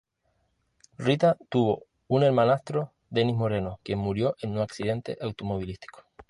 [0.97, 6.01] Rita tuvo un hermanastro, Dennis Moreno, quien murió en un accidente automovilístico.